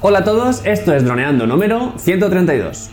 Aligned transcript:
Hola 0.00 0.20
a 0.20 0.24
todos, 0.24 0.64
esto 0.64 0.94
es 0.94 1.04
Droneando 1.04 1.44
número 1.44 1.92
132. 1.96 2.90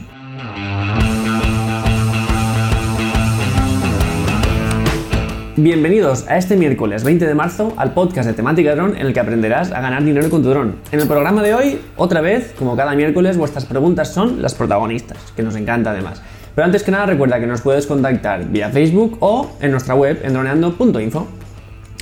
Bienvenidos 5.56 6.28
a 6.28 6.38
este 6.38 6.58
miércoles 6.58 7.04
20 7.04 7.28
de 7.28 7.36
marzo 7.36 7.76
al 7.78 7.94
podcast 7.94 8.28
de 8.28 8.34
temática 8.34 8.74
dron 8.74 8.98
en 8.98 9.06
el 9.06 9.14
que 9.14 9.20
aprenderás 9.20 9.72
a 9.72 9.82
ganar 9.82 10.04
dinero 10.04 10.32
con 10.32 10.42
tu 10.42 10.50
dron. 10.50 10.78
En 10.92 11.00
el 11.00 11.08
programa 11.08 11.44
de 11.44 11.54
hoy, 11.54 11.80
otra 11.96 12.22
vez, 12.22 12.56
como 12.58 12.76
cada 12.76 12.96
miércoles, 12.96 13.38
vuestras 13.38 13.66
preguntas 13.66 14.12
son 14.12 14.42
las 14.42 14.56
protagonistas, 14.56 15.20
que 15.36 15.44
nos 15.44 15.56
encanta 15.56 15.92
además. 15.92 16.24
Pero 16.56 16.66
antes 16.66 16.82
que 16.82 16.90
nada 16.90 17.06
recuerda 17.06 17.40
que 17.40 17.46
nos 17.46 17.62
puedes 17.62 17.86
contactar 17.86 18.48
vía 18.50 18.72
Facebook 18.72 19.18
o 19.20 19.52
en 19.62 19.70
nuestra 19.70 19.94
web 19.94 20.22
en 20.24 20.34
droneando.info. 20.34 21.28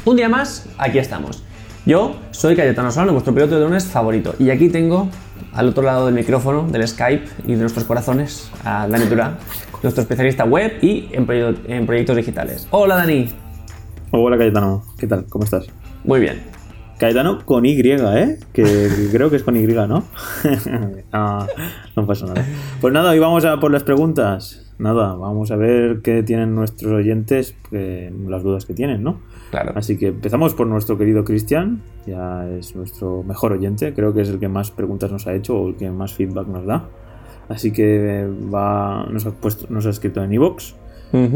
Un 0.06 0.16
día 0.16 0.30
más, 0.30 0.70
aquí 0.78 1.00
estamos. 1.00 1.44
Yo 1.86 2.16
soy 2.32 2.56
Cayetano 2.56 2.92
Solano, 2.92 3.12
vuestro 3.12 3.34
piloto 3.34 3.56
de 3.56 3.60
drones 3.60 3.86
favorito, 3.86 4.34
y 4.40 4.52
aquí 4.52 4.70
tengo 4.70 5.10
al 5.52 5.68
otro 5.68 5.84
lado 5.84 6.06
del 6.06 6.16
micrófono, 6.16 6.66
del 6.66 6.88
Skype 6.88 7.28
y 7.46 7.56
de 7.56 7.58
nuestros 7.58 7.84
corazones 7.84 8.50
a 8.64 8.88
Dani 8.88 9.06
Turá, 9.06 9.38
nuestro 9.82 10.02
especialista 10.04 10.46
web 10.46 10.78
y 10.82 11.10
en, 11.12 11.28
en 11.68 11.86
proyectos 11.86 12.16
digitales. 12.16 12.68
Hola 12.72 12.96
Dani. 12.96 13.28
Hola 14.12 14.38
Cayetano, 14.38 14.82
¿qué 14.98 15.08
tal? 15.08 15.26
¿Cómo 15.28 15.44
estás? 15.44 15.66
Muy 16.06 16.22
bien. 16.22 16.42
Cayetano 16.98 17.46
con 17.46 17.66
Y, 17.66 17.80
¿eh? 17.80 18.38
Que 18.54 18.90
creo 19.12 19.30
que 19.30 19.38
es 19.38 19.44
con 19.44 19.56
Y, 19.56 19.66
¿no? 19.68 20.04
No 21.12 22.08
pasa 22.08 22.26
nada. 22.26 22.46
Pues 22.82 22.94
nada, 22.94 23.12
hoy 23.12 23.20
vamos 23.20 23.46
a 23.46 23.60
por 23.60 23.72
las 23.72 23.84
preguntas. 23.84 24.72
Nada, 24.80 25.16
vamos 25.16 25.52
a 25.52 25.56
ver 25.56 26.02
qué 26.02 26.24
tienen 26.24 26.56
nuestros 26.56 26.92
oyentes, 26.92 27.56
las 27.72 28.44
dudas 28.44 28.66
que 28.66 28.74
tienen, 28.74 29.04
¿no? 29.04 29.20
Claro. 29.52 29.74
Así 29.76 29.98
que 29.98 30.08
empezamos 30.08 30.56
por 30.56 30.68
nuestro 30.68 30.98
querido 30.98 31.24
Cristian, 31.24 31.84
ya 32.08 32.48
es 32.50 32.76
nuestro 32.76 33.24
mejor 33.24 33.54
oyente, 33.54 33.94
creo 33.94 34.14
que 34.14 34.22
es 34.22 34.30
el 34.30 34.40
que 34.40 34.48
más 34.48 34.72
preguntas 34.72 35.12
nos 35.12 35.28
ha 35.28 35.34
hecho 35.36 35.56
o 35.56 35.70
el 35.70 35.76
que 35.76 35.92
más 35.92 36.14
feedback 36.14 36.48
nos 36.48 36.66
da. 36.66 36.90
Así 37.50 37.72
que 37.72 38.28
va, 38.54 39.06
nos, 39.12 39.26
ha 39.26 39.32
puesto, 39.32 39.68
nos 39.70 39.86
ha 39.86 39.90
escrito 39.90 40.24
en 40.24 40.34
iVoox 40.34 40.74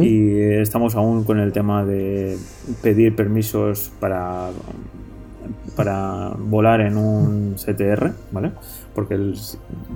y 0.02 0.40
estamos 0.40 0.96
aún 0.96 1.24
con 1.24 1.40
el 1.40 1.52
tema 1.52 1.86
de 1.86 2.36
pedir 2.82 3.16
permisos 3.16 3.92
para, 4.00 4.50
para 5.76 6.32
volar 6.38 6.82
en 6.82 6.98
un 6.98 7.56
CTR, 7.56 8.12
¿vale? 8.32 8.52
Porque 8.94 9.16
él 9.16 9.36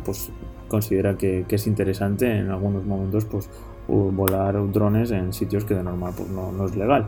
pues, 0.06 0.32
considera 0.68 1.18
que, 1.18 1.46
es 1.50 1.68
interesante 1.68 2.38
en 2.38 2.50
algunos 2.50 2.86
momentos 2.86 3.26
pues, 3.26 3.50
volar 3.88 4.56
drones 4.72 5.12
en 5.12 5.34
sitios 5.34 5.66
que 5.66 5.74
de 5.74 5.84
normal 5.84 6.14
pues, 6.16 6.30
no, 6.30 6.66
es 6.66 6.76
legal. 6.76 7.08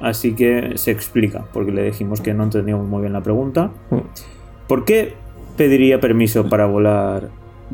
Así 0.00 0.34
que 0.34 0.72
se 0.76 0.90
explica, 0.90 1.44
porque 1.52 1.70
le 1.70 1.84
dijimos 1.84 2.20
que 2.20 2.34
no 2.34 2.44
entendíamos 2.44 2.86
muy 2.86 3.02
bien 3.02 3.12
la 3.12 3.22
pregunta. 3.22 3.70
¿Por 4.66 4.84
qué 4.84 5.14
pediría 5.56 6.00
permiso 6.00 6.48
para 6.48 6.66
volar 6.66 7.28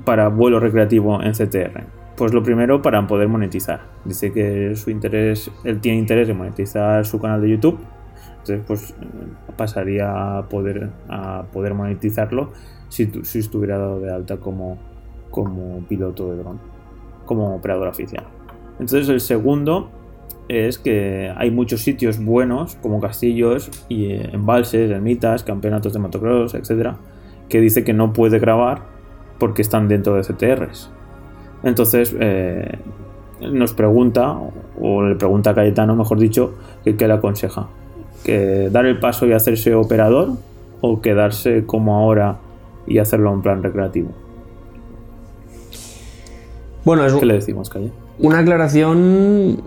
para 0.05 0.29
vuelo 0.29 0.61
recreativo 0.61 1.23
en 1.23 1.33
CTR? 1.33 1.85
Pues 2.17 2.35
lo 2.35 2.43
primero 2.43 2.83
para 2.83 3.07
poder 3.07 3.29
monetizar. 3.29 3.83
Dice 4.05 4.33
que 4.33 4.75
su 4.75 4.91
interés, 4.91 5.51
él 5.65 5.81
tiene 5.81 5.99
interés 5.99 6.29
en 6.29 6.37
monetizar 6.37 7.07
su 7.07 7.21
canal 7.21 7.41
de 7.41 7.51
YouTube. 7.51 7.79
Entonces, 8.49 8.65
pues 8.67 8.95
pasaría 9.57 10.39
a 10.39 10.49
poder, 10.49 10.91
a 11.09 11.45
poder 11.53 11.75
monetizarlo 11.75 12.53
si, 12.89 13.11
si 13.23 13.41
estuviera 13.41 13.77
dado 13.77 14.01
de 14.01 14.13
alta 14.13 14.39
como, 14.39 14.79
como 15.31 15.81
piloto 15.89 16.31
de 16.31 16.39
dron, 16.39 16.59
como 17.27 17.57
operador 17.57 17.89
oficial. 17.89 18.25
Entonces, 18.73 19.09
el 19.09 19.21
segundo 19.21 19.91
es 20.49 20.79
que 20.79 21.33
hay 21.37 21.51
muchos 21.51 21.83
sitios 21.83 22.25
buenos, 22.25 22.77
como 22.77 23.01
castillos 23.01 23.71
y 23.89 24.13
eh, 24.13 24.31
embalses, 24.33 24.91
ermitas, 24.91 25.45
campeonatos 25.45 25.93
de 25.93 25.99
motocross, 25.99 26.55
etcétera, 26.55 26.97
que 27.49 27.61
dice 27.61 27.85
que 27.85 27.93
no 27.93 28.13
puede 28.13 28.39
grabar 28.39 28.83
porque 29.39 29.63
están 29.63 29.89
dentro 29.89 30.15
de 30.15 30.23
CTRs. 30.23 30.91
Entonces 31.63 32.17
eh, 32.19 32.79
nos 33.41 33.75
pregunta, 33.75 34.39
o 34.81 35.03
le 35.03 35.17
pregunta 35.17 35.51
a 35.51 35.55
Cayetano, 35.55 35.95
mejor 35.95 36.19
dicho, 36.19 36.55
que 36.85 36.95
le 36.95 37.13
aconseja. 37.13 37.69
¿Que 38.29 38.69
dar 38.69 38.85
el 38.85 39.01
paso 39.01 39.25
y 39.25 39.33
hacerse 39.33 39.75
operador 39.75 40.33
o 40.83 41.01
quedarse 41.01 41.65
como 41.65 41.97
ahora 41.97 42.37
y 42.87 42.99
hacerlo 42.99 43.33
en 43.33 43.41
plan 43.41 43.63
recreativo? 43.63 44.11
Bueno, 46.85 47.07
es 47.07 47.15
¿Qué 47.15 47.25
le 47.25 47.33
decimos, 47.33 47.71
Calle? 47.71 47.91
Una 48.19 48.41
aclaración 48.41 49.63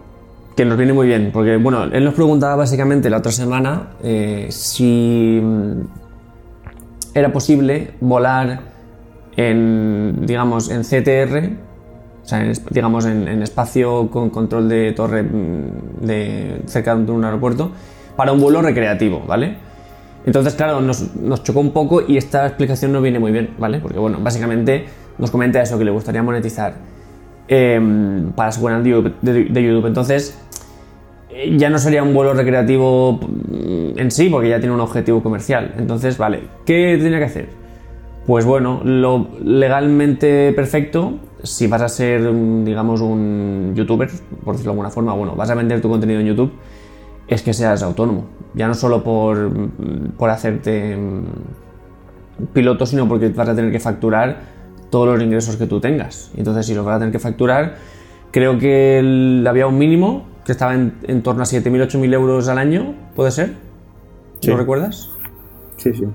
que 0.55 0.63
nos 0.66 0.77
viene 0.77 0.94
muy 0.94 1.07
bien, 1.07 1.31
porque 1.33 1.57
bueno, 1.57 1.85
él 1.85 2.05
nos 2.05 2.13
preguntaba 2.13 2.55
básicamente 2.55 3.09
la 3.09 3.17
otra 3.17 3.31
semana 3.31 3.94
eh, 4.03 4.45
si 4.51 5.41
era 7.16 7.33
posible 7.33 7.95
volar 8.00 8.59
en, 9.38 10.27
digamos, 10.27 10.69
en 10.69 10.83
CTR 10.83 11.50
o 12.21 12.27
sea, 12.27 12.45
digamos 12.69 13.07
en, 13.07 13.41
espacio 13.41 14.07
con 14.11 14.29
control 14.29 14.69
de 14.69 14.91
torre 14.91 15.23
mm, 15.23 16.05
de, 16.05 16.61
cerca 16.67 16.95
de 16.95 17.11
un 17.11 17.25
aeropuerto, 17.25 17.71
para 18.21 18.33
un 18.33 18.39
vuelo 18.39 18.61
recreativo, 18.61 19.23
¿vale? 19.25 19.55
Entonces, 20.27 20.53
claro, 20.53 20.79
nos, 20.79 21.09
chocó 21.41 21.59
un 21.59 21.71
poco 21.71 22.03
y 22.07 22.17
esta 22.17 22.45
explicación 22.45 22.91
no 22.91 23.01
viene 23.01 23.17
muy 23.17 23.31
bien, 23.31 23.55
¿vale? 23.57 23.79
Porque, 23.79 23.97
bueno, 23.97 24.19
básicamente 24.21 24.85
nos 25.17 25.31
comenta 25.31 25.59
eso, 25.59 25.79
que 25.79 25.85
le 25.85 25.89
gustaría 25.89 26.21
monetizar 26.21 26.75
em, 27.47 28.31
para 28.33 28.51
su 28.51 28.61
canal 28.63 28.83
de 28.83 28.91
YouTube. 28.91 29.87
Entonces, 29.87 30.37
eh, 31.31 31.57
ya 31.57 31.71
no 31.71 31.79
sería 31.79 32.03
un 32.03 32.13
vuelo 32.13 32.35
recreativo 32.35 33.13
mm, 33.13 33.97
en 33.97 34.11
sí, 34.11 34.29
porque 34.29 34.49
ya 34.49 34.59
tiene 34.59 34.75
un 34.75 34.81
objetivo 34.81 35.23
comercial. 35.23 35.73
Entonces, 35.79 36.19
vale, 36.19 36.41
¿qué 36.63 36.99
tiene 37.01 37.17
que 37.17 37.25
hacer? 37.25 37.49
Pues 38.27 38.45
bueno, 38.45 38.81
lo 38.83 39.29
legalmente 39.43 40.53
perfecto 40.53 41.15
si 41.41 41.65
vas 41.65 41.81
a 41.81 41.89
ser, 41.89 42.21
digamos, 42.63 43.01
un 43.01 43.73
youtuber, 43.73 44.11
por 44.45 44.53
decirlo 44.53 44.73
de 44.73 44.75
alguna 44.75 44.91
forma, 44.91 45.15
bueno, 45.15 45.35
vas 45.35 45.49
a 45.49 45.55
vender 45.55 45.81
tu 45.81 45.89
contenido 45.89 46.19
en 46.19 46.27
YouTube, 46.27 46.51
es 47.31 47.42
que 47.42 47.53
seas 47.53 47.81
autónomo. 47.81 48.25
Ya 48.53 48.68
no 48.68 48.74
solo 48.74 49.03
por, 49.03 49.50
por 50.18 50.30
hacerte 50.30 50.97
mm, 50.97 52.47
piloto, 52.53 52.86
sino 52.86 53.08
porque 53.08 53.30
vas 53.30 53.47
a 53.47 53.56
tener 53.56 53.72
que 53.72 53.80
facturar 53.80 54.42
todos 54.90 55.08
los 55.08 55.24
ingresos 55.24 55.56
que 55.56 55.66
tú 55.66 55.80
tengas. 55.80 56.31
Entonces, 56.36 56.66
si 56.66 56.75
los 56.75 56.86
vas 56.86 56.97
a 56.97 57.00
tener 57.00 57.14
que 57.14 57.19
facturar, 57.19 57.75
creo 58.31 58.59
que 58.59 59.44
había 59.47 59.66
un 59.66 59.78
mínimo 59.78 60.25
que 60.46 60.52
estaba 60.52 60.74
en, 60.74 61.24
torno 61.24 61.44
a 61.44 61.46
7.000, 61.46 61.88
8.000 61.88 62.14
euros 62.14 62.50
al 62.50 62.58
año, 62.58 62.96
¿puede 63.16 63.31
ser? 63.31 63.56
¿Lo 64.44 64.58
recuerdas? 64.58 65.09
Sí, 65.78 65.94
sí. 65.94 66.06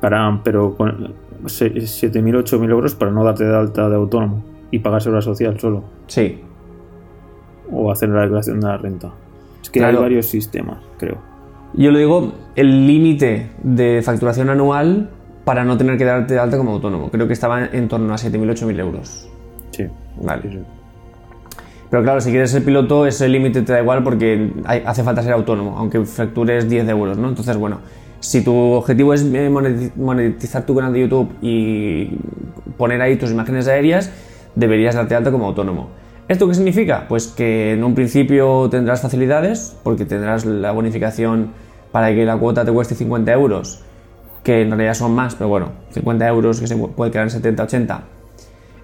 Para, 0.00 0.40
pero 0.42 0.74
7.000, 0.78 1.42
8.000 1.44 2.70
euros 2.70 2.94
para 2.94 3.10
no 3.10 3.22
darte 3.22 3.44
de 3.44 3.54
alta 3.54 3.90
de 3.90 3.96
autónomo 3.96 4.42
y 4.70 4.78
pagar 4.78 5.02
seguridad 5.02 5.24
social 5.24 5.60
solo. 5.60 5.84
Sí. 6.06 6.40
O 7.70 7.92
hacer 7.92 8.08
la 8.08 8.22
declaración 8.22 8.60
de 8.60 8.66
la 8.66 8.78
renta. 8.78 9.12
Es 9.62 9.70
que 9.70 9.84
hay 9.84 9.94
varios 9.94 10.26
sistemas, 10.26 10.78
creo. 10.98 11.18
Yo 11.74 11.90
le 11.90 12.00
digo 12.00 12.32
el 12.56 12.86
límite 12.86 13.50
de 13.62 14.02
facturación 14.02 14.50
anual 14.50 15.10
para 15.44 15.64
no 15.64 15.76
tener 15.76 15.96
que 15.98 16.04
darte 16.04 16.34
de 16.34 16.40
alta 16.40 16.56
como 16.56 16.72
autónomo. 16.72 17.10
Creo 17.10 17.26
que 17.26 17.32
estaba 17.32 17.64
en 17.64 17.88
torno 17.88 18.12
a 18.12 18.16
7.000, 18.16 18.52
8.000 18.52 18.80
euros. 18.80 19.30
Sí. 19.70 19.86
Vale. 20.20 20.64
Pero 21.90 22.02
claro, 22.02 22.20
si 22.20 22.30
quieres 22.30 22.50
ser 22.50 22.64
piloto, 22.64 23.06
ese 23.06 23.28
límite 23.28 23.62
te 23.62 23.72
da 23.72 23.80
igual 23.80 24.04
porque 24.04 24.52
hace 24.86 25.02
falta 25.02 25.22
ser 25.22 25.32
autónomo, 25.32 25.76
aunque 25.76 26.04
factures 26.04 26.68
10 26.68 26.88
euros, 26.88 27.18
¿no? 27.18 27.28
Entonces, 27.28 27.56
bueno, 27.56 27.80
si 28.20 28.44
tu 28.44 28.54
objetivo 28.54 29.12
es 29.12 29.24
eh, 29.24 29.50
monetizar 29.96 30.64
tu 30.66 30.76
canal 30.76 30.92
de 30.92 31.00
YouTube 31.00 31.32
y 31.42 32.10
poner 32.76 33.02
ahí 33.02 33.16
tus 33.16 33.30
imágenes 33.32 33.66
aéreas, 33.66 34.12
deberías 34.54 34.94
darte 34.94 35.14
alta 35.14 35.32
como 35.32 35.46
autónomo. 35.46 35.88
¿Esto 36.30 36.46
qué 36.46 36.54
significa? 36.54 37.06
Pues 37.08 37.26
que 37.26 37.72
en 37.72 37.82
un 37.82 37.96
principio 37.96 38.68
tendrás 38.70 39.00
facilidades, 39.00 39.76
porque 39.82 40.04
tendrás 40.04 40.44
la 40.44 40.70
bonificación 40.70 41.50
para 41.90 42.14
que 42.14 42.24
la 42.24 42.36
cuota 42.36 42.64
te 42.64 42.70
cueste 42.70 42.94
50 42.94 43.32
euros, 43.32 43.82
que 44.44 44.62
en 44.62 44.70
realidad 44.70 44.94
son 44.94 45.12
más, 45.12 45.34
pero 45.34 45.48
bueno, 45.48 45.72
50 45.90 46.28
euros 46.28 46.60
que 46.60 46.68
se 46.68 46.76
puede 46.76 47.10
quedar 47.10 47.24
en 47.24 47.30
70, 47.30 47.64
80, 47.64 48.02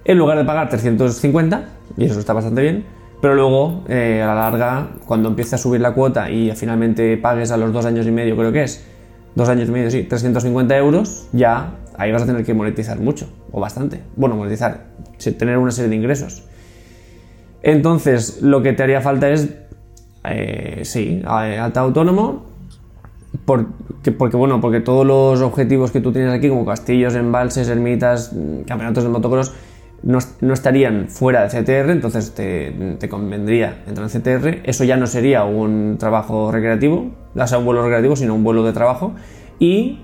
en 0.03 0.17
lugar 0.17 0.37
de 0.37 0.43
pagar 0.43 0.67
350, 0.67 1.69
y 1.95 2.03
eso 2.03 2.19
está 2.19 2.33
bastante 2.33 2.61
bien, 2.61 2.83
pero 3.21 3.33
luego, 3.33 3.85
eh, 3.87 4.21
a 4.21 4.27
la 4.27 4.35
larga, 4.35 4.89
cuando 5.05 5.29
empiece 5.29 5.55
a 5.55 5.57
subir 5.57 5.79
la 5.79 5.93
cuota 5.93 6.29
y 6.29 6.51
finalmente 6.53 7.15
pagues 7.15 7.51
a 7.51 7.55
los 7.55 7.71
dos 7.71 7.85
años 7.85 8.05
y 8.07 8.11
medio, 8.11 8.35
creo 8.35 8.51
que 8.51 8.63
es, 8.63 8.85
dos 9.35 9.47
años 9.47 9.69
y 9.69 9.71
medio, 9.71 9.89
sí, 9.89 10.03
350 10.03 10.75
euros, 10.75 11.29
ya 11.31 11.75
ahí 11.97 12.11
vas 12.11 12.23
a 12.23 12.25
tener 12.25 12.43
que 12.43 12.53
monetizar 12.53 12.99
mucho, 12.99 13.29
o 13.53 13.61
bastante. 13.61 14.01
Bueno, 14.17 14.35
monetizar, 14.35 14.87
tener 15.39 15.57
una 15.57 15.71
serie 15.71 15.87
de 15.87 15.95
ingresos. 15.95 16.43
Entonces, 17.67 18.41
lo 18.41 18.63
que 18.63 18.71
te 18.71 18.83
haría 18.83 19.01
falta 19.01 19.29
es, 19.29 19.49
eh, 20.23 20.83
sí, 20.85 21.21
alta 21.25 21.81
autónomo, 21.81 22.45
porque, 23.43 24.37
bueno, 24.37 24.61
porque 24.61 24.79
todos 24.79 25.05
los 25.05 25.41
objetivos 25.41 25.91
que 25.91 25.99
tú 25.99 26.13
tienes 26.13 26.31
aquí, 26.31 26.47
como 26.47 26.65
castillos, 26.65 27.13
embalses, 27.15 27.67
ermitas, 27.67 28.33
campeonatos 28.65 29.03
de 29.03 29.09
motocross, 29.09 29.51
no, 30.01 30.53
estarían 30.53 31.09
fuera 31.09 31.45
de 31.45 31.49
CTR, 31.49 31.89
entonces 31.89 32.33
te, 32.33 32.71
te, 32.97 33.09
convendría 33.09 33.83
entrar 33.85 34.09
en 34.09 34.21
CTR. 34.21 34.61
Eso 34.63 34.85
ya 34.85 34.95
no 34.95 35.05
sería 35.05 35.43
un 35.43 35.97
trabajo 35.99 36.53
recreativo, 36.53 37.11
o 37.35 37.47
sea, 37.47 37.57
un 37.57 37.65
vuelo 37.65 37.83
recreativo, 37.83 38.15
sino 38.15 38.33
un 38.33 38.45
vuelo 38.45 38.63
de 38.63 38.71
trabajo. 38.71 39.11
Y 39.59 39.99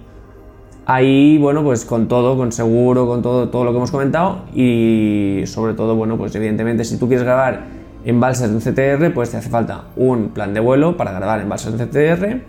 Ahí, 0.86 1.38
bueno, 1.38 1.64
pues 1.64 1.86
con 1.86 2.10
todo, 2.10 2.36
con 2.36 2.52
seguro, 2.52 3.08
con 3.08 3.22
todo, 3.22 3.48
todo 3.48 3.64
lo 3.64 3.72
que 3.72 3.78
hemos 3.78 3.92
comentado 3.92 4.42
y 4.54 5.44
sobre 5.46 5.74
todo, 5.76 5.96
bueno, 5.96 6.18
pues 6.18 6.36
evidentemente 6.36 6.84
si 6.84 6.98
tú 6.98 7.08
quieres 7.08 7.24
grabar 7.24 7.64
en 8.04 8.20
CTR, 8.20 9.14
pues 9.14 9.32
te 9.32 9.38
hace 9.38 9.50
falta 9.50 9.86
un 9.96 10.30
plan 10.30 10.54
de 10.54 10.60
vuelo 10.60 10.98
para 10.98 11.14
grabar 11.14 11.40
en 11.40 11.50
CTR, 11.50 12.42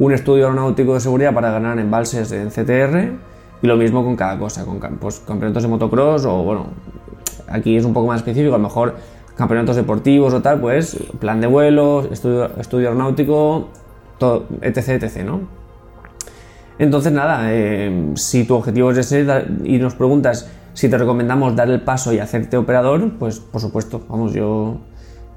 un 0.00 0.12
estudio 0.12 0.46
aeronáutico 0.46 0.94
de 0.94 1.00
seguridad 1.00 1.32
para 1.32 1.52
ganar 1.52 1.78
en 1.78 1.90
CTR 2.50 3.12
y 3.62 3.66
lo 3.66 3.76
mismo 3.76 4.04
con 4.04 4.16
cada 4.16 4.36
cosa, 4.36 4.64
con 4.64 4.80
pues, 4.98 5.20
campeonatos 5.20 5.62
de 5.62 5.68
motocross 5.68 6.24
o 6.24 6.42
bueno, 6.42 6.66
aquí 7.46 7.76
es 7.76 7.84
un 7.84 7.92
poco 7.92 8.08
más 8.08 8.16
específico, 8.16 8.56
a 8.56 8.58
lo 8.58 8.64
mejor 8.64 8.96
campeonatos 9.36 9.76
deportivos 9.76 10.34
o 10.34 10.42
tal, 10.42 10.60
pues 10.60 10.96
plan 11.20 11.40
de 11.40 11.46
vuelo, 11.46 12.04
estudio, 12.10 12.50
estudio 12.58 12.88
aeronáutico, 12.88 13.68
todo, 14.18 14.46
etc, 14.60 14.88
etc, 14.88 15.24
¿no? 15.24 15.65
Entonces, 16.78 17.12
nada, 17.12 17.52
eh, 17.52 18.12
si 18.14 18.44
tu 18.44 18.54
objetivo 18.54 18.90
es 18.90 18.98
ese 18.98 19.26
y 19.64 19.78
nos 19.78 19.94
preguntas 19.94 20.50
si 20.74 20.90
te 20.90 20.98
recomendamos 20.98 21.56
dar 21.56 21.70
el 21.70 21.80
paso 21.80 22.12
y 22.12 22.18
hacerte 22.18 22.58
operador, 22.58 23.12
pues 23.18 23.40
por 23.40 23.62
supuesto, 23.62 24.04
vamos, 24.10 24.34
yo 24.34 24.76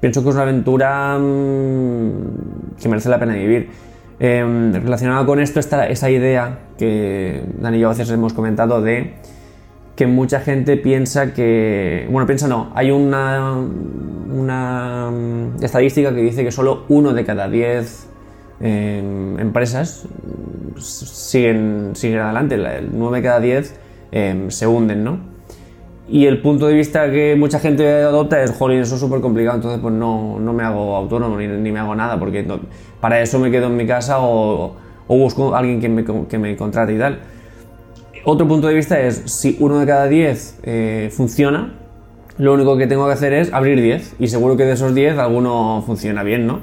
pienso 0.00 0.22
que 0.22 0.28
es 0.28 0.34
una 0.34 0.42
aventura 0.42 1.18
mm, 1.18 2.76
que 2.80 2.88
merece 2.88 3.08
la 3.08 3.18
pena 3.18 3.34
vivir. 3.34 3.70
Eh, 4.18 4.70
relacionado 4.84 5.24
con 5.24 5.40
esto 5.40 5.58
está 5.58 5.88
esa 5.88 6.10
idea 6.10 6.58
que 6.76 7.42
Dani 7.58 7.78
y 7.78 7.80
yo 7.80 7.86
a 7.86 7.92
veces 7.92 8.10
hemos 8.10 8.34
comentado 8.34 8.82
de 8.82 9.14
que 9.96 10.06
mucha 10.06 10.40
gente 10.40 10.76
piensa 10.76 11.32
que, 11.32 12.06
bueno, 12.10 12.26
piensa 12.26 12.46
no, 12.46 12.70
hay 12.74 12.90
una, 12.90 13.54
una 13.54 15.10
mm, 15.10 15.64
estadística 15.64 16.14
que 16.14 16.20
dice 16.20 16.44
que 16.44 16.52
solo 16.52 16.84
uno 16.90 17.14
de 17.14 17.24
cada 17.24 17.48
diez 17.48 18.08
em, 18.60 19.38
empresas 19.38 20.06
siguen, 20.78 21.90
siguen 21.94 22.18
adelante, 22.20 22.54
el 22.54 22.90
9 22.92 23.18
de 23.18 23.22
cada 23.22 23.40
10 23.40 23.80
em, 24.12 24.50
se 24.50 24.66
hunden, 24.66 25.04
¿no? 25.04 25.18
Y 26.08 26.26
el 26.26 26.42
punto 26.42 26.66
de 26.66 26.74
vista 26.74 27.10
que 27.10 27.36
mucha 27.36 27.60
gente 27.60 27.88
adopta 28.02 28.42
es, 28.42 28.50
jolín, 28.50 28.80
eso 28.80 28.96
es 28.96 29.00
súper 29.00 29.20
complicado, 29.20 29.56
entonces 29.56 29.80
pues 29.80 29.94
no, 29.94 30.40
no, 30.40 30.52
me 30.52 30.64
hago 30.64 30.96
autónomo 30.96 31.36
ni, 31.36 31.46
ni 31.46 31.70
me 31.70 31.78
hago 31.78 31.94
nada, 31.94 32.18
porque 32.18 32.44
para 33.00 33.20
eso 33.20 33.38
me 33.38 33.50
quedo 33.50 33.68
en 33.68 33.76
mi 33.76 33.86
casa 33.86 34.18
o, 34.18 34.74
o 35.06 35.16
busco 35.16 35.54
a 35.54 35.58
alguien 35.58 35.80
que 35.80 35.88
me, 35.88 36.04
que 36.26 36.38
me 36.38 36.56
contrate 36.56 36.94
y 36.94 36.98
tal. 36.98 37.20
Otro 38.24 38.46
punto 38.46 38.66
de 38.66 38.74
vista 38.74 39.00
es, 39.00 39.22
si 39.26 39.56
uno 39.60 39.78
de 39.78 39.86
cada 39.86 40.06
10 40.06 40.60
eh, 40.62 41.10
funciona, 41.12 41.74
lo 42.38 42.54
único 42.54 42.76
que 42.76 42.86
tengo 42.86 43.06
que 43.06 43.12
hacer 43.12 43.32
es 43.32 43.52
abrir 43.52 43.80
10 43.80 44.16
y 44.18 44.28
seguro 44.28 44.56
que 44.56 44.64
de 44.64 44.72
esos 44.72 44.94
10 44.94 45.18
alguno 45.18 45.82
funciona 45.86 46.22
bien, 46.22 46.46
¿no? 46.46 46.60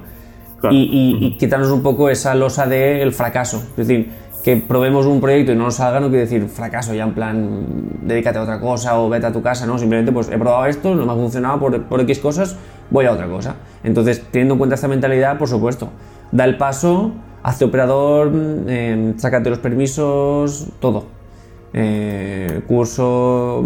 Y, 0.71 1.35
quitarnos 1.37 1.69
un 1.69 1.83
poco 1.83 2.09
esa 2.09 2.33
losa 2.35 2.65
del 2.65 3.13
fracaso. 3.13 3.57
Es 3.77 3.87
decir, 3.87 4.09
que 4.43 4.57
probemos 4.57 5.05
un 5.05 5.19
proyecto 5.19 5.51
y 5.51 5.55
no 5.55 5.65
nos 5.65 5.75
salga 5.75 5.99
no 5.99 6.07
quiere 6.07 6.23
decir 6.23 6.47
fracaso, 6.47 6.93
ya 6.93 7.03
en 7.03 7.13
plan, 7.13 7.65
dedícate 8.01 8.37
a 8.39 8.43
otra 8.43 8.59
cosa 8.59 8.99
o 8.99 9.09
vete 9.09 9.27
a 9.27 9.33
tu 9.33 9.41
casa, 9.41 9.65
¿no? 9.65 9.77
Simplemente, 9.77 10.11
pues 10.11 10.29
he 10.29 10.37
probado 10.37 10.65
esto, 10.65 10.95
no 10.95 11.05
me 11.05 11.11
ha 11.11 11.15
funcionado 11.15 11.59
por, 11.59 11.83
por 11.83 12.01
X 12.01 12.19
cosas, 12.19 12.57
voy 12.89 13.05
a 13.05 13.11
otra 13.11 13.27
cosa. 13.27 13.55
Entonces, 13.83 14.23
teniendo 14.31 14.53
en 14.53 14.57
cuenta 14.59 14.75
esta 14.75 14.87
mentalidad, 14.87 15.37
por 15.37 15.49
supuesto, 15.49 15.89
da 16.31 16.45
el 16.45 16.57
paso, 16.57 17.11
hazte 17.43 17.65
operador, 17.65 18.31
eh, 18.67 19.13
sácate 19.17 19.49
los 19.49 19.59
permisos, 19.59 20.67
todo 20.79 21.17
eh, 21.73 22.61
curso, 22.67 23.63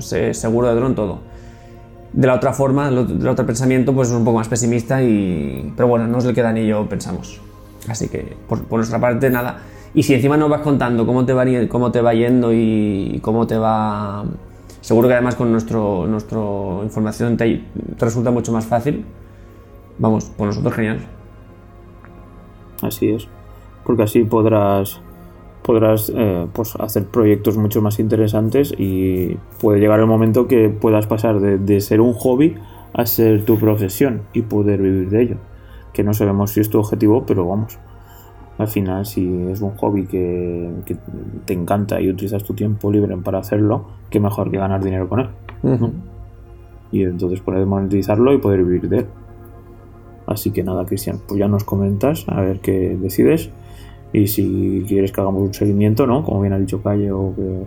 seguro 0.00 0.68
de 0.68 0.74
dron, 0.74 0.94
todo. 0.94 1.20
De 2.16 2.26
la 2.26 2.34
otra 2.34 2.54
forma, 2.54 2.90
del 2.90 3.28
otro 3.28 3.44
pensamiento, 3.44 3.94
pues 3.94 4.08
es 4.08 4.14
un 4.14 4.24
poco 4.24 4.38
más 4.38 4.48
pesimista, 4.48 5.02
y, 5.02 5.72
pero 5.76 5.86
bueno, 5.86 6.06
no 6.08 6.16
es 6.16 6.24
el 6.24 6.34
que 6.34 6.40
Dan 6.40 6.56
y 6.56 6.66
yo 6.66 6.88
pensamos. 6.88 7.40
Así 7.88 8.08
que, 8.08 8.36
por, 8.48 8.70
nuestra 8.72 8.98
parte, 8.98 9.28
nada. 9.28 9.58
Y 9.94 10.02
si 10.02 10.14
encima 10.14 10.38
nos 10.38 10.48
vas 10.48 10.62
contando 10.62 11.06
cómo 11.06 11.26
te 11.26 11.34
va, 11.34 11.44
cómo 11.68 11.92
te 11.92 12.00
va 12.00 12.14
yendo 12.14 12.52
y 12.52 13.20
cómo 13.22 13.46
te 13.46 13.58
va... 13.58 14.24
Seguro 14.80 15.08
que 15.08 15.14
además 15.14 15.34
con 15.34 15.52
nuestro, 15.52 16.06
nuestra 16.06 16.40
información 16.82 17.36
te, 17.36 17.62
resulta 17.98 18.30
mucho 18.30 18.50
más 18.50 18.64
fácil. 18.64 19.04
Vamos, 19.98 20.24
por 20.24 20.46
nosotros 20.46 20.72
genial. 20.74 21.06
Así 22.82 23.10
es. 23.10 23.28
Porque 23.84 24.04
así 24.04 24.24
podrás 24.24 25.00
podrás 25.66 26.12
eh, 26.14 26.46
pues 26.52 26.76
hacer 26.76 27.06
proyectos 27.06 27.56
mucho 27.56 27.82
más 27.82 27.98
interesantes 27.98 28.72
y 28.78 29.36
puede 29.60 29.80
llegar 29.80 29.98
el 29.98 30.06
momento 30.06 30.46
que 30.46 30.68
puedas 30.68 31.08
pasar 31.08 31.40
de, 31.40 31.80
ser 31.80 32.00
un 32.00 32.12
hobby 32.12 32.54
a 32.92 33.04
ser 33.04 33.44
tu 33.44 33.58
profesión 33.58 34.22
y 34.32 34.42
poder 34.42 34.80
vivir 34.80 35.10
de 35.10 35.22
ello. 35.22 35.36
Que 35.92 36.04
no 36.04 36.14
sabemos 36.14 36.52
si 36.52 36.60
es 36.60 36.70
tu 36.70 36.78
objetivo, 36.78 37.24
pero 37.26 37.48
vamos. 37.48 37.78
Al 38.58 38.68
final, 38.68 39.06
si 39.06 39.26
es 39.50 39.60
un 39.60 39.76
hobby 39.76 40.06
que, 40.06 40.70
te 41.44 41.52
encanta 41.52 42.00
y 42.00 42.10
utilizas 42.10 42.44
tu 42.44 42.54
tiempo 42.54 42.92
libre 42.92 43.16
para 43.16 43.38
hacerlo, 43.38 43.86
qué 44.08 44.20
mejor 44.20 44.52
que 44.52 44.58
ganar 44.58 44.84
dinero 44.84 45.08
con 45.08 45.20
él. 45.20 45.28
Y 46.92 47.02
entonces 47.02 47.40
puedes 47.40 47.66
monetizarlo 47.66 48.32
y 48.32 48.38
poder 48.38 48.62
vivir 48.62 48.88
de 48.88 48.98
él. 48.98 49.06
Así 50.28 50.52
que 50.52 50.62
nada, 50.62 50.84
Cristian, 50.84 51.18
pues 51.26 51.40
ya 51.40 51.48
nos 51.48 51.64
comentas 51.64 52.24
a 52.28 52.40
ver 52.40 52.60
qué 52.60 52.96
decides 53.00 53.50
y 54.12 54.26
si 54.28 54.84
quieres 54.86 55.12
que 55.12 55.20
hagamos 55.20 55.42
un 55.42 55.54
seguimiento, 55.54 56.06
¿no? 56.06 56.22
Como 56.22 56.40
bien 56.40 56.52
ha 56.52 56.58
dicho 56.58 56.82
Calle 56.82 57.10
o 57.12 57.34
que, 57.34 57.66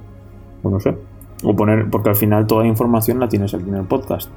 o 0.64 0.70
no 0.70 0.80
sé, 0.80 0.96
o 1.44 1.56
poner, 1.56 1.90
porque 1.90 2.10
al 2.10 2.16
final 2.16 2.48
toda 2.48 2.64
la 2.64 2.70
información 2.70 3.20
la 3.20 3.30
tienes 3.30 3.54
aquí 3.54 3.70
en 3.70 3.76
el 3.76 3.86
podcast. 3.86 4.30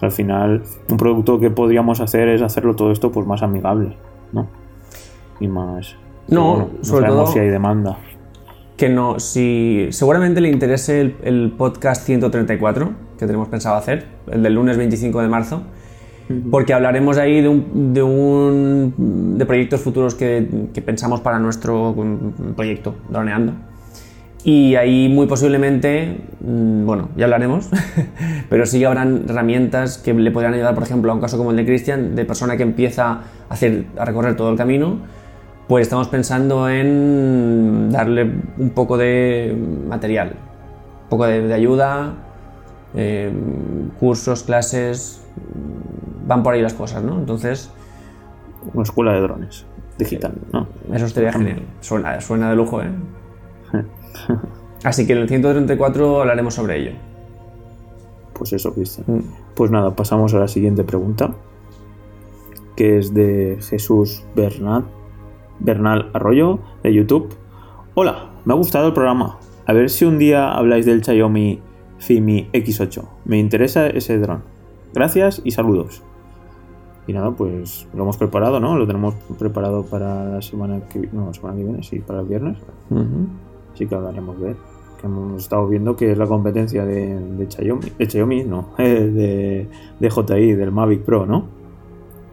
al 0.00 0.12
final, 0.12 0.62
un 0.90 0.96
producto 0.96 1.38
que 1.38 1.50
podríamos 1.50 2.00
hacer 2.00 2.28
es 2.28 2.42
hacerlo 2.42 2.76
todo 2.76 2.92
esto 2.92 3.10
pues 3.10 3.26
más 3.26 3.42
amigable, 3.42 3.96
¿no? 4.32 4.48
Y 5.40 5.48
más... 5.48 5.96
No, 6.28 6.70
sobre 6.82 7.06
todo 7.06 7.26
si 7.26 7.38
hay 7.38 7.48
demanda. 7.48 7.98
Que 8.76 8.88
no, 8.88 9.20
si 9.20 9.88
seguramente 9.90 10.40
le 10.40 10.50
interese 10.50 11.00
el, 11.00 11.16
el 11.22 11.52
podcast 11.56 12.04
134 12.04 12.92
que 13.18 13.26
tenemos 13.26 13.48
pensado 13.48 13.76
hacer, 13.76 14.06
el 14.30 14.42
del 14.42 14.54
lunes 14.54 14.76
25 14.76 15.22
de 15.22 15.28
marzo, 15.28 15.62
porque 16.50 16.72
hablaremos 16.72 17.18
ahí 17.18 17.40
de, 17.40 17.48
un, 17.48 17.94
de, 17.94 18.02
un, 18.02 19.34
de 19.38 19.46
proyectos 19.46 19.80
futuros 19.80 20.14
que, 20.14 20.68
que, 20.72 20.82
pensamos 20.82 21.20
para 21.20 21.38
nuestro 21.38 21.94
proyecto, 22.56 22.94
Droneando. 23.10 23.52
Y 24.44 24.74
ahí 24.76 25.08
muy 25.08 25.26
posiblemente, 25.26 26.20
mm, 26.40 26.84
bueno, 26.84 27.08
ya 27.16 27.24
hablaremos, 27.24 27.70
pero 28.50 28.66
sí 28.66 28.84
habrán 28.84 29.24
herramientas 29.26 29.96
que 29.96 30.12
le 30.12 30.30
podrían 30.30 30.52
ayudar, 30.52 30.74
por 30.74 30.82
ejemplo, 30.82 31.10
a 31.10 31.14
un 31.14 31.20
caso 31.20 31.38
como 31.38 31.50
el 31.50 31.56
de 31.56 31.64
Cristian, 31.64 32.14
de 32.14 32.26
persona 32.26 32.56
que 32.58 32.62
empieza 32.62 33.10
a, 33.10 33.22
hacer, 33.48 33.86
a 33.96 34.04
recorrer 34.04 34.36
todo 34.36 34.50
el 34.50 34.58
camino, 34.58 34.98
pues 35.66 35.82
estamos 35.82 36.08
pensando 36.08 36.68
en 36.68 37.90
darle 37.90 38.30
un 38.58 38.70
poco 38.70 38.98
de 38.98 39.56
material, 39.88 40.34
un 41.04 41.08
poco 41.08 41.24
de, 41.24 41.54
ayuda, 41.54 42.12
eh, 42.94 43.32
cursos, 43.98 44.42
clases, 44.42 45.22
van 46.26 46.42
por 46.42 46.54
ahí 46.54 46.62
las 46.62 46.74
cosas, 46.74 47.02
¿no? 47.02 47.18
Entonces... 47.18 47.70
Una 48.72 48.82
escuela 48.82 49.12
de 49.12 49.20
drones 49.20 49.66
digital, 49.98 50.34
¿no? 50.52 50.66
Eso 50.92 51.06
estaría 51.06 51.32
genial. 51.32 51.62
Suena, 51.80 52.20
suena 52.20 52.50
de 52.50 52.56
lujo, 52.56 52.82
¿eh? 52.82 52.90
Así 54.84 55.06
que 55.06 55.12
en 55.12 55.20
el 55.20 55.28
134 55.28 56.22
hablaremos 56.22 56.54
sobre 56.54 56.80
ello. 56.80 56.92
Pues 58.34 58.52
eso, 58.52 58.74
Cristian. 58.74 59.06
Mm. 59.06 59.22
Pues 59.54 59.70
nada, 59.70 59.94
pasamos 59.94 60.34
a 60.34 60.38
la 60.38 60.48
siguiente 60.48 60.84
pregunta, 60.84 61.34
que 62.76 62.98
es 62.98 63.14
de 63.14 63.58
Jesús 63.60 64.24
Bernal, 64.34 64.84
Bernal 65.60 66.10
Arroyo, 66.12 66.58
de 66.82 66.92
YouTube. 66.92 67.34
Hola, 67.94 68.30
me 68.44 68.52
ha 68.52 68.56
gustado 68.56 68.88
el 68.88 68.92
programa. 68.92 69.38
A 69.66 69.72
ver 69.72 69.88
si 69.88 70.04
un 70.04 70.18
día 70.18 70.52
habláis 70.52 70.84
del 70.84 71.02
Xiaomi 71.02 71.62
Fimi 71.98 72.50
X8. 72.52 73.04
Me 73.24 73.38
interesa 73.38 73.86
ese 73.86 74.18
dron. 74.18 74.42
Gracias 74.92 75.40
y 75.44 75.52
saludos. 75.52 76.02
Y 77.06 77.12
nada, 77.12 77.30
pues 77.32 77.86
lo 77.94 78.02
hemos 78.02 78.16
preparado, 78.16 78.60
¿no? 78.60 78.78
Lo 78.78 78.86
tenemos 78.86 79.14
preparado 79.38 79.84
para 79.84 80.24
la 80.24 80.42
semana 80.42 80.80
que, 80.90 81.08
no, 81.12 81.26
la 81.26 81.34
semana 81.34 81.56
que 81.56 81.64
viene, 81.64 81.82
sí, 81.82 81.98
para 81.98 82.20
el 82.20 82.26
viernes. 82.26 82.58
Así 83.74 83.86
que 83.86 83.94
hablaremos 83.94 84.40
de 84.40 84.50
él. 84.50 84.56
Que 85.00 85.06
hemos 85.06 85.42
estado 85.42 85.68
viendo 85.68 85.96
que 85.96 86.12
es 86.12 86.18
la 86.18 86.26
competencia 86.26 86.86
de, 86.86 87.18
de 87.18 87.50
Xiaomi, 87.50 87.92
de 87.98 88.10
Xiaomi, 88.10 88.44
no, 88.44 88.70
de, 88.78 89.68
de 90.00 90.10
JI, 90.10 90.54
del 90.54 90.72
Mavic 90.72 91.02
Pro, 91.02 91.26
¿no? 91.26 91.44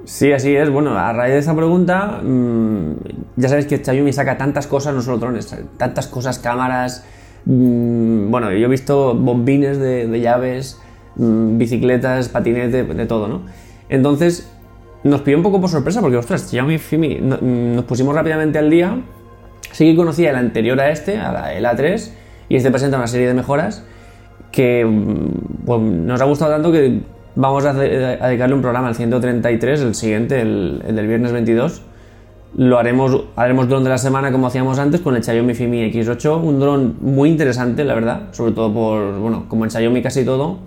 Sí, 0.06 0.32
así 0.32 0.56
es. 0.56 0.70
Bueno, 0.70 0.98
a 0.98 1.12
raíz 1.12 1.34
de 1.34 1.40
esa 1.40 1.56
pregunta, 1.56 2.22
mm, 2.24 2.94
ya 3.36 3.50
sabéis 3.50 3.68
que 3.68 3.84
Xiaomi 3.84 4.14
saca 4.14 4.38
tantas 4.38 4.68
cosas, 4.68 4.96
no 4.96 5.02
solo 5.02 5.18
drones, 5.18 5.54
tantas 5.78 6.08
cosas, 6.08 6.40
cámaras. 6.40 7.06
Mm, 7.46 8.32
bueno, 8.32 8.52
yo 8.54 8.68
he 8.68 8.70
visto 8.70 9.16
bombines 9.16 9.78
de, 9.80 10.08
de 10.08 10.22
llaves, 10.22 10.80
mm, 11.18 11.58
bicicletas, 11.58 12.30
patinetes, 12.30 12.88
de 12.96 13.06
todo, 13.06 13.28
¿no? 13.28 13.42
Entonces, 13.90 14.50
nos 15.04 15.22
pidió 15.22 15.38
un 15.38 15.44
poco 15.44 15.60
por 15.60 15.70
sorpresa 15.70 16.02
porque, 16.02 16.18
ostras, 16.18 16.50
Xiaomi 16.50 16.78
Fimi, 16.78 17.20
nos 17.22 17.86
pusimos 17.86 18.14
rápidamente 18.14 18.60
al 18.60 18.70
día. 18.70 19.00
Sí 19.72 19.86
que 19.86 19.96
conocía 19.96 20.32
el 20.32 20.36
anterior 20.36 20.80
a 20.80 20.92
este, 20.92 21.18
a 21.18 21.32
la, 21.32 21.54
el 21.54 21.66
A3, 21.66 22.12
y 22.50 22.56
este 22.58 22.70
presenta 22.72 22.98
una 22.98 23.08
serie 23.08 23.28
de 23.28 23.34
mejoras 23.34 23.84
que 24.52 24.86
mm, 24.86 25.66
pues, 25.66 25.82
nos 25.82 26.22
ha 26.22 26.26
gustado 26.26 26.52
tanto 26.52 26.72
que 26.72 27.00
vamos 27.36 27.66
a, 27.66 27.74
dedicarle 27.74 28.56
un 28.56 28.62
programa 28.62 28.90
al 28.90 28.96
133, 28.96 29.82
el 29.82 29.96
siguiente, 29.96 30.42
el, 30.42 30.84
del 30.94 31.08
viernes 31.08 31.32
22, 31.32 31.82
lo 32.58 32.78
haremos, 32.78 33.24
haremos 33.38 33.70
dron 33.70 33.86
de 33.86 33.90
la 33.90 33.98
semana 33.98 34.32
como 34.32 34.48
hacíamos 34.48 34.78
antes 34.78 35.00
con 35.00 35.16
el 35.16 35.24
Xiaomi 35.24 35.54
Fimi 35.54 35.90
X8, 35.92 36.44
un 36.44 36.60
dron 36.60 36.98
muy 37.00 37.30
interesante, 37.30 37.86
la 37.86 37.94
verdad, 37.94 38.24
sobre 38.32 38.52
todo 38.52 38.74
por, 38.74 39.18
bueno, 39.20 39.46
como 39.48 39.64
en 39.64 39.72
Xiaomi 39.72 40.02
casi 40.02 40.26
todo, 40.26 40.58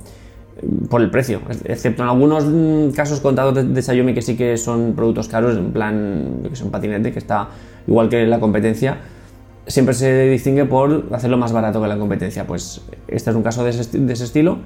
por 0.88 1.00
el 1.00 1.10
precio, 1.10 1.40
excepto 1.64 2.02
en 2.02 2.08
algunos 2.08 2.46
mm, 2.46 2.90
casos 2.90 3.20
contados 3.20 3.54
de, 3.54 3.82
Xiaomi 3.82 4.14
que 4.14 4.22
sí 4.22 4.36
que 4.36 4.56
son 4.56 4.94
productos 4.94 5.28
caros, 5.28 5.56
en 5.56 5.72
plan, 5.72 6.40
que 6.48 6.56
son 6.56 6.70
patinete, 6.70 7.12
que 7.12 7.18
está 7.18 7.48
igual 7.86 8.08
que 8.08 8.26
la 8.26 8.40
competencia, 8.40 8.98
siempre 9.66 9.94
se 9.94 10.28
distingue 10.28 10.64
por 10.64 11.06
hacerlo 11.12 11.36
más 11.36 11.52
barato 11.52 11.82
que 11.82 11.88
la 11.88 11.98
competencia. 11.98 12.46
Pues 12.46 12.82
este 13.08 13.30
es 13.30 13.36
un 13.36 13.42
caso 13.42 13.64
de 13.64 13.70
ese, 13.70 14.24
estilo. 14.24 14.58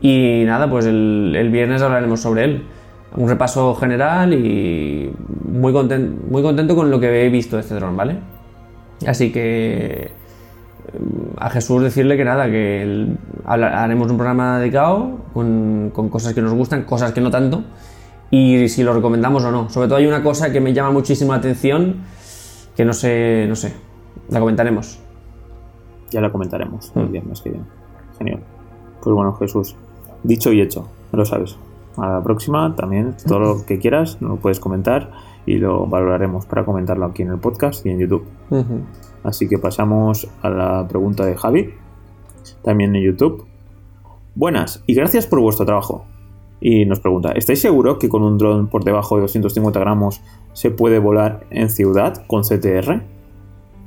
Y 0.00 0.42
nada, 0.46 0.68
pues 0.68 0.84
el, 0.86 1.48
viernes 1.52 1.82
hablaremos 1.82 2.20
sobre 2.20 2.44
él. 2.44 2.64
Un 3.14 3.28
repaso 3.28 3.74
general 3.74 4.32
y 4.32 5.12
muy, 5.44 5.72
muy 5.72 6.42
contento 6.42 6.74
con 6.74 6.90
lo 6.90 6.98
que 6.98 7.26
he 7.26 7.28
visto 7.28 7.56
de 7.56 7.62
este 7.62 7.74
dron, 7.74 7.96
¿vale? 7.96 8.16
Así 9.06 9.30
que 9.32 10.10
a 11.38 11.50
Jesús 11.50 11.82
decirle 11.82 12.16
que 12.16 12.24
nada, 12.24 12.46
que 12.46 13.16
haremos 13.44 14.10
un 14.10 14.16
programa 14.16 14.58
dedicado 14.58 15.18
con, 15.32 15.90
con, 15.92 16.08
cosas 16.08 16.34
que 16.34 16.42
nos 16.42 16.52
gustan, 16.52 16.84
cosas 16.84 17.12
que 17.12 17.20
no 17.20 17.30
tanto, 17.30 17.62
y 18.30 18.68
si 18.68 18.82
lo 18.82 18.92
recomendamos 18.94 19.44
o 19.44 19.50
no. 19.50 19.68
Sobre 19.68 19.88
todo 19.88 19.98
hay 19.98 20.06
una 20.06 20.22
cosa 20.22 20.52
que 20.52 20.60
me 20.60 20.72
llama 20.72 20.90
muchísimo 20.90 21.32
la 21.32 21.38
atención, 21.38 21.96
que 22.76 22.84
no 22.84 22.92
sé, 22.92 23.46
no 23.48 23.56
sé, 23.56 23.74
la 24.28 24.40
comentaremos. 24.40 24.98
Ya 26.10 26.20
la 26.20 26.30
comentaremos 26.30 26.92
el 26.94 27.08
viernes 27.08 27.40
que 27.40 27.50
viene. 27.50 27.64
Genial. 28.18 28.40
Pues 29.02 29.14
bueno, 29.14 29.34
Jesús, 29.34 29.76
dicho 30.22 30.52
y 30.52 30.60
hecho, 30.60 30.88
lo 31.12 31.24
sabes. 31.24 31.56
A 31.96 32.08
la 32.08 32.22
próxima 32.22 32.74
también, 32.76 33.14
todo 33.26 33.38
lo 33.38 33.66
que 33.66 33.78
quieras, 33.78 34.18
lo 34.20 34.36
puedes 34.36 34.60
comentar 34.60 35.10
y 35.44 35.58
lo 35.58 35.86
valoraremos 35.86 36.46
para 36.46 36.64
comentarlo 36.64 37.06
aquí 37.06 37.22
en 37.22 37.30
el 37.30 37.38
podcast 37.38 37.84
y 37.84 37.90
en 37.90 37.98
YouTube. 37.98 38.24
Así 39.22 39.48
que 39.48 39.58
pasamos 39.58 40.28
a 40.42 40.50
la 40.50 40.88
pregunta 40.88 41.24
de 41.24 41.36
Javi, 41.36 41.70
también 42.62 42.94
en 42.96 43.02
YouTube. 43.02 43.46
Buenas 44.34 44.82
y 44.86 44.94
gracias 44.94 45.26
por 45.26 45.40
vuestro 45.40 45.66
trabajo. 45.66 46.04
Y 46.60 46.84
nos 46.86 47.00
pregunta, 47.00 47.32
¿estáis 47.32 47.60
seguros 47.60 47.98
que 47.98 48.08
con 48.08 48.22
un 48.22 48.38
dron 48.38 48.68
por 48.68 48.84
debajo 48.84 49.16
de 49.16 49.22
250 49.22 49.80
gramos 49.80 50.20
se 50.52 50.70
puede 50.70 51.00
volar 51.00 51.44
en 51.50 51.68
ciudad 51.70 52.24
con 52.26 52.42
CTR? 52.42 53.02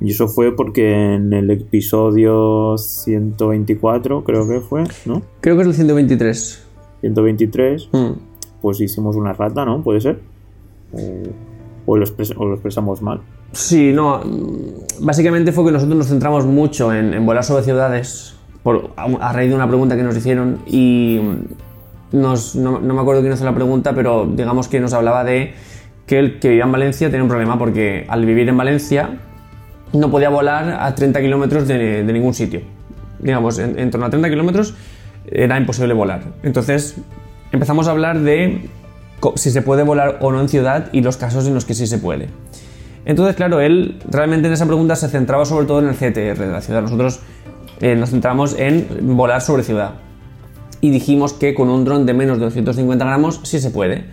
Y 0.00 0.10
eso 0.10 0.28
fue 0.28 0.54
porque 0.54 1.14
en 1.14 1.32
el 1.32 1.50
episodio 1.50 2.76
124, 2.76 4.24
creo 4.24 4.46
que 4.46 4.60
fue, 4.60 4.84
¿no? 5.06 5.22
Creo 5.40 5.56
que 5.56 5.62
es 5.62 5.68
el 5.68 5.74
123. 5.74 6.66
123, 7.00 7.88
mm. 7.92 8.10
pues 8.60 8.80
hicimos 8.80 9.16
una 9.16 9.32
rata, 9.32 9.64
¿no? 9.64 9.82
¿Puede 9.82 10.02
ser? 10.02 10.20
O, 11.86 11.96
lo, 11.96 12.04
expresamos 12.04 13.00
mal. 13.00 13.22
Sí, 13.52 13.92
no. 13.92 14.20
Básicamente 15.00 15.52
fue 15.52 15.64
que 15.64 15.72
nosotros 15.72 15.96
nos 15.96 16.08
centramos 16.08 16.46
mucho 16.46 16.92
en, 16.92 17.24
volar 17.24 17.44
sobre 17.44 17.62
ciudades 17.62 18.34
a, 18.96 19.32
raíz 19.32 19.50
de 19.50 19.54
una 19.54 19.68
pregunta 19.68 19.96
que 19.96 20.02
nos 20.02 20.16
hicieron 20.16 20.58
y 20.66 21.20
no, 22.12 22.34
me 22.80 23.00
acuerdo 23.00 23.20
quién 23.20 23.32
hizo 23.32 23.44
la 23.44 23.54
pregunta, 23.54 23.94
pero 23.94 24.26
digamos 24.26 24.68
que 24.68 24.80
nos 24.80 24.92
hablaba 24.92 25.24
de 25.24 25.54
que 26.06 26.18
el 26.18 26.38
que 26.38 26.48
vivía 26.48 26.64
en 26.64 26.72
Valencia 26.72 27.08
tenía 27.08 27.22
un 27.22 27.28
problema 27.28 27.58
porque 27.58 28.06
al 28.08 28.24
vivir 28.24 28.48
en 28.48 28.56
Valencia 28.56 29.18
no 29.92 30.10
podía 30.10 30.28
volar 30.28 30.78
a 30.80 30.94
30 30.94 31.20
kilómetros 31.20 31.68
de, 31.68 32.04
ningún 32.04 32.34
sitio. 32.34 32.60
Digamos, 33.18 33.58
en, 33.58 33.90
torno 33.90 34.06
a 34.06 34.10
30 34.10 34.28
kilómetros 34.30 34.74
era 35.30 35.58
imposible 35.58 35.94
volar. 35.94 36.22
Entonces 36.42 36.96
empezamos 37.52 37.88
a 37.88 37.92
hablar 37.92 38.20
de 38.20 38.68
si 39.34 39.50
se 39.50 39.62
puede 39.62 39.82
volar 39.82 40.18
o 40.20 40.30
no 40.30 40.40
en 40.40 40.48
ciudad 40.48 40.88
y 40.92 41.00
los 41.00 41.16
casos 41.16 41.46
en 41.46 41.54
los 41.54 41.64
que 41.64 41.74
sí 41.74 41.86
se 41.86 41.98
puede. 41.98 42.28
Entonces, 43.06 43.36
claro, 43.36 43.60
él 43.60 43.98
realmente 44.10 44.48
en 44.48 44.54
esa 44.54 44.66
pregunta 44.66 44.96
se 44.96 45.08
centraba 45.08 45.44
sobre 45.44 45.64
todo 45.66 45.78
en 45.78 45.88
el 45.88 45.94
CTR 45.94 46.38
de 46.38 46.52
la 46.52 46.60
ciudad. 46.60 46.82
Nosotros 46.82 47.20
eh, 47.80 47.94
nos 47.94 48.10
centramos 48.10 48.58
en 48.58 49.16
volar 49.16 49.40
sobre 49.40 49.62
ciudad. 49.62 49.94
Y 50.80 50.90
dijimos 50.90 51.32
que 51.32 51.54
con 51.54 51.70
un 51.70 51.84
dron 51.84 52.04
de 52.04 52.14
menos 52.14 52.38
de 52.38 52.46
250 52.46 53.04
gramos 53.04 53.40
sí 53.44 53.60
se 53.60 53.70
puede. 53.70 54.04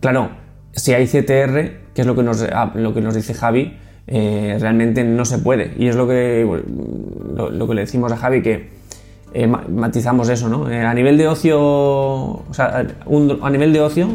Claro, 0.00 0.30
si 0.72 0.94
hay 0.94 1.06
CTR, 1.06 1.92
que 1.94 2.00
es 2.00 2.06
lo 2.06 2.16
que 2.16 2.22
nos, 2.22 2.42
ah, 2.42 2.72
lo 2.74 2.94
que 2.94 3.02
nos 3.02 3.14
dice 3.14 3.34
Javi, 3.34 3.76
eh, 4.06 4.56
realmente 4.58 5.04
no 5.04 5.26
se 5.26 5.38
puede. 5.38 5.74
Y 5.78 5.88
es 5.88 5.96
lo 5.96 6.08
que, 6.08 6.46
lo, 7.36 7.68
que 7.68 7.74
le 7.74 7.82
decimos 7.82 8.10
a 8.12 8.16
Javi, 8.16 8.42
que 8.42 8.70
eh, 9.34 9.46
matizamos 9.46 10.30
eso, 10.30 10.48
¿no? 10.48 10.70
Eh, 10.70 10.80
a 10.80 10.94
nivel 10.94 11.18
de 11.18 11.28
ocio, 11.28 11.60
o 11.60 12.46
sea, 12.50 12.86
a 13.42 13.50
nivel 13.50 13.74
de 13.74 13.80
ocio, 13.82 14.08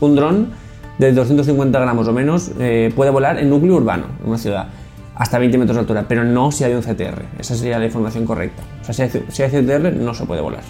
un 0.00 0.16
dron 0.16 0.67
de 0.98 1.12
250 1.12 1.78
gramos 1.78 2.08
o 2.08 2.12
menos 2.12 2.50
puede 2.94 3.10
volar 3.10 3.38
en 3.38 3.50
núcleo 3.50 3.76
urbano, 3.76 4.06
en 4.22 4.28
una 4.28 4.38
ciudad, 4.38 4.68
hasta 5.14 5.38
20 5.38 5.58
metros 5.58 5.76
de 5.76 5.80
altura, 5.80 6.06
pero 6.08 6.24
no 6.24 6.52
si 6.52 6.64
hay 6.64 6.74
un 6.74 6.82
CTR. 6.82 7.24
Esa 7.38 7.56
sería 7.56 7.78
la 7.78 7.86
información 7.86 8.24
correcta. 8.24 8.62
O 8.80 8.84
sea, 8.84 9.08
si 9.08 9.42
hay, 9.42 9.50
CTR, 9.50 9.92
no 9.94 10.14
se 10.14 10.24
puede 10.26 10.40
volar. 10.40 10.62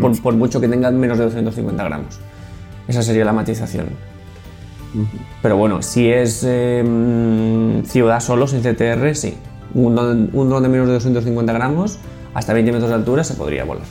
Por, 0.00 0.20
por 0.20 0.34
mucho 0.34 0.60
que 0.60 0.68
tenga 0.68 0.90
menos 0.90 1.18
de 1.18 1.24
250 1.24 1.84
gramos. 1.84 2.18
Esa 2.88 3.02
sería 3.02 3.24
la 3.24 3.32
matización. 3.32 3.86
Pero 5.40 5.56
bueno, 5.56 5.82
si 5.82 6.10
es 6.10 6.44
em, 6.44 7.84
ciudad 7.84 8.20
solo, 8.20 8.46
sin 8.46 8.60
CTR, 8.60 9.14
sí. 9.14 9.34
Un 9.74 9.94
dron, 9.94 10.62
de 10.62 10.68
menos 10.68 10.86
de 10.86 10.94
250 10.94 11.52
gramos, 11.52 11.98
hasta 12.34 12.52
20 12.52 12.72
metros 12.72 12.90
de 12.90 12.96
altura, 12.96 13.24
se 13.24 13.34
podría 13.34 13.64
volar. 13.64 13.84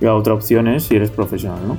Y 0.00 0.04
la 0.04 0.14
otra 0.14 0.34
opción 0.34 0.68
es 0.68 0.84
si 0.84 0.96
eres 0.96 1.10
profesional, 1.10 1.60
¿no? 1.66 1.76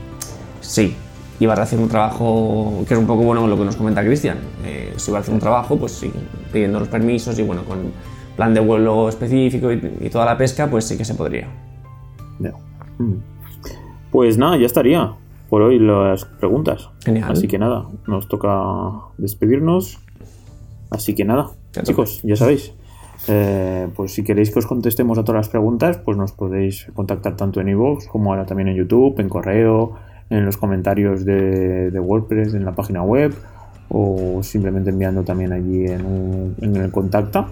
Sí, 0.62 0.96
y 1.40 1.46
vas 1.46 1.60
a 1.60 1.64
hacer 1.64 1.80
un 1.80 1.88
trabajo 1.88 2.84
que 2.88 2.94
es 2.94 3.00
un 3.00 3.08
poco 3.08 3.24
bueno 3.24 3.48
lo 3.48 3.58
que 3.58 3.64
nos 3.64 3.76
comenta 3.76 4.04
Cristian. 4.04 4.38
Eh, 4.66 4.94
si 4.98 5.12
vas 5.12 5.20
a 5.20 5.22
hacer 5.22 5.34
un 5.34 5.40
trabajo, 5.40 5.78
pues 5.78 5.94
sí, 5.94 6.12
pidiendo 6.52 6.80
los 6.80 6.90
permisos 6.90 7.40
y 7.40 7.44
bueno, 7.44 7.64
con 7.64 7.92
plan 8.36 8.54
de 8.54 8.60
vuelo 8.60 9.08
específico 9.10 9.72
y, 9.72 10.10
toda 10.10 10.26
la 10.26 10.38
pesca, 10.38 10.70
pues 10.70 10.86
sí 10.86 10.98
que 10.98 11.06
se 11.06 11.16
podría. 11.16 11.48
Pues 14.12 14.38
nada, 14.38 14.58
ya 14.58 14.66
estaría 14.66 15.14
por 15.50 15.62
hoy 15.62 15.80
las 15.80 16.26
preguntas. 16.26 16.90
Genial. 17.06 17.32
Así 17.32 17.48
que 17.48 17.58
nada, 17.58 17.88
nos 18.08 18.28
toca 18.28 18.50
despedirnos. 19.18 20.00
Así 20.90 21.16
que 21.16 21.24
nada, 21.24 21.52
chicos, 21.84 22.22
ya 22.24 22.36
sabéis. 22.36 22.74
Eh, 23.28 23.88
pues 23.96 24.14
si 24.14 24.24
queréis 24.24 24.52
que 24.52 24.60
os 24.60 24.66
contestemos 24.66 25.18
a 25.18 25.24
todas 25.24 25.40
las 25.40 25.50
preguntas, 25.50 25.98
pues 25.98 26.18
nos 26.18 26.32
podéis 26.32 26.88
contactar 26.94 27.36
tanto 27.36 27.62
en 27.62 27.70
iVoox 27.70 28.08
como 28.08 28.32
ahora 28.32 28.46
también 28.46 28.70
en 28.70 28.76
YouTube, 28.76 29.20
en 29.20 29.30
correo, 29.30 29.96
en 30.30 30.46
los 30.46 30.58
comentarios 30.58 31.26
de, 31.26 32.00
WordPress, 32.00 32.54
en 32.54 32.66
la 32.66 32.74
página 32.74 33.04
web 33.04 33.34
o 33.90 34.42
simplemente 34.44 34.92
enviando 34.92 35.24
también 35.24 35.52
allí 35.52 35.86
en, 35.86 36.56
en 36.62 36.76
el 36.76 36.92
contacto 36.92 37.48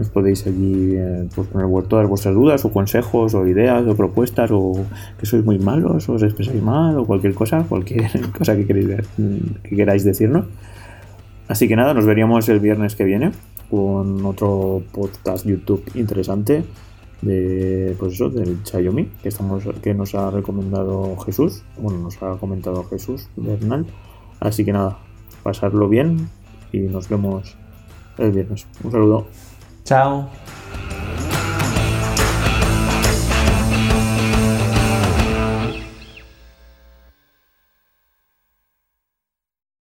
nos 0.00 0.08
podéis 0.08 0.46
allí 0.46 0.96
eh, 0.96 1.28
pues 1.34 1.48
poner 1.48 1.68
todas 1.84 2.08
vuestras 2.08 2.34
dudas 2.34 2.64
o 2.64 2.72
consejos 2.72 3.34
o 3.34 3.46
ideas 3.46 3.86
o 3.86 3.94
propuestas 3.94 4.50
o 4.50 4.72
que 5.18 5.26
sois 5.26 5.44
muy 5.44 5.58
malos 5.58 6.08
o 6.08 6.16
os 6.16 6.22
expresáis 6.22 6.62
mal 6.62 6.96
o 6.96 7.04
cualquier 7.04 7.34
cosa, 7.34 7.64
cualquier 7.68 8.08
cosa 8.38 8.56
que, 8.56 8.64
queréis, 8.66 8.88
que 9.62 9.76
queráis 9.76 10.02
decirnos. 10.02 10.46
Así 11.48 11.68
que 11.68 11.76
nada, 11.76 11.92
nos 11.92 12.06
veríamos 12.06 12.48
el 12.48 12.60
viernes 12.60 12.96
que 12.96 13.04
viene 13.04 13.32
con 13.68 14.24
otro 14.24 14.82
podcast 14.92 15.46
YouTube 15.46 15.84
interesante 15.94 16.64
de 17.22 17.94
pues 17.98 18.14
eso, 18.14 18.30
del 18.30 18.58
Xiaomi 18.64 19.06
que 19.22 19.28
estamos 19.28 19.64
que 19.82 19.94
nos 19.94 20.14
ha 20.14 20.30
recomendado 20.30 21.16
Jesús, 21.18 21.62
bueno, 21.78 21.98
nos 21.98 22.22
ha 22.22 22.36
comentado 22.38 22.84
Jesús 22.84 23.28
Bernal. 23.36 23.86
Así 24.40 24.64
que 24.64 24.72
nada, 24.72 24.98
pasarlo 25.42 25.88
bien 25.88 26.28
y 26.72 26.78
nos 26.80 27.08
vemos 27.08 27.56
el 28.18 28.32
viernes. 28.32 28.66
Un 28.82 28.92
saludo. 28.92 29.26
Chao. 29.84 30.28